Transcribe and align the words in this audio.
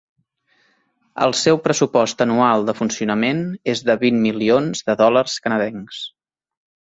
El 1.25 1.33
seu 1.39 1.59
pressupost 1.65 2.23
anual 2.25 2.65
de 2.69 2.75
funcionament 2.79 3.43
és 3.75 3.85
de 3.91 3.97
vint 4.07 4.19
milions 4.23 4.83
de 4.89 4.95
dòlars 5.05 5.37
canadencs. 5.47 6.01